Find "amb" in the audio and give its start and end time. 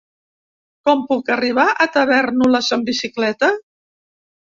2.79-2.91